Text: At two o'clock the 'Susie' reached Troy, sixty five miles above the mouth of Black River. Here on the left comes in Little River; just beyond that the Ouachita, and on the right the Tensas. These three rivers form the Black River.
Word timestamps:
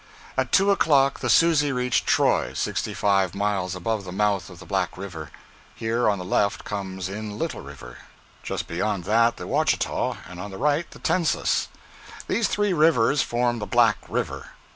At 0.35 0.51
two 0.51 0.71
o'clock 0.71 1.19
the 1.19 1.29
'Susie' 1.29 1.71
reached 1.71 2.07
Troy, 2.07 2.53
sixty 2.53 2.95
five 2.95 3.35
miles 3.35 3.75
above 3.75 4.03
the 4.03 4.11
mouth 4.11 4.49
of 4.49 4.67
Black 4.67 4.97
River. 4.97 5.29
Here 5.75 6.09
on 6.09 6.17
the 6.17 6.25
left 6.25 6.63
comes 6.63 7.07
in 7.07 7.37
Little 7.37 7.61
River; 7.61 7.99
just 8.41 8.65
beyond 8.65 9.03
that 9.03 9.37
the 9.37 9.45
Ouachita, 9.45 10.17
and 10.27 10.39
on 10.39 10.49
the 10.49 10.57
right 10.57 10.89
the 10.89 10.97
Tensas. 10.97 11.67
These 12.27 12.47
three 12.47 12.73
rivers 12.73 13.21
form 13.21 13.59
the 13.59 13.67
Black 13.67 13.97
River. 14.09 14.53